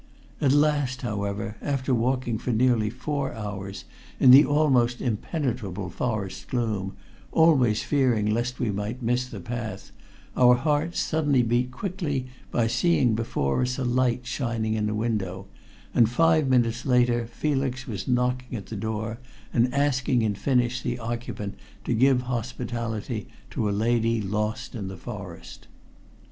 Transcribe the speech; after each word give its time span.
At 0.41 0.51
last, 0.51 1.03
however, 1.03 1.57
after 1.61 1.93
walking 1.93 2.39
for 2.39 2.51
nearly 2.51 2.89
four 2.89 3.35
hours 3.35 3.85
in 4.19 4.31
the 4.31 4.43
almost 4.43 4.99
impenetrable 4.99 5.91
forest 5.91 6.47
gloom, 6.47 6.93
always 7.31 7.83
fearing 7.83 8.25
lest 8.25 8.57
we 8.59 8.71
might 8.71 9.03
miss 9.03 9.27
the 9.27 9.39
path, 9.39 9.91
our 10.35 10.55
hearts 10.55 10.99
suddenly 10.99 11.43
beat 11.43 11.69
quickly 11.69 12.25
by 12.49 12.65
seeing 12.65 13.13
before 13.13 13.61
us 13.61 13.77
a 13.77 13.83
light 13.83 14.25
shining 14.25 14.73
in 14.73 14.89
a 14.89 14.95
window, 14.95 15.45
and 15.93 16.09
five 16.09 16.47
minutes 16.47 16.83
later 16.83 17.27
Felix 17.27 17.85
was 17.85 18.07
knocking 18.07 18.57
at 18.57 18.65
the 18.65 18.75
door, 18.75 19.19
and 19.53 19.71
asking 19.71 20.23
in 20.23 20.33
Finnish 20.33 20.81
the 20.81 20.97
occupant 20.97 21.53
to 21.83 21.93
give 21.93 22.21
hospitality 22.23 23.27
to 23.51 23.69
a 23.69 23.69
lady 23.69 24.19
lost 24.19 24.73
in 24.73 24.87
the 24.87 24.97
forest. 24.97 25.67